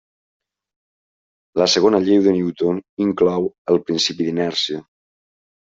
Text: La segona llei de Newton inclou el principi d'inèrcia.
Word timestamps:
La 1.63 1.67
segona 1.73 1.99
llei 2.07 2.19
de 2.29 2.35
Newton 2.39 2.81
inclou 3.07 3.47
el 3.77 3.81
principi 3.91 4.31
d'inèrcia. 4.33 4.85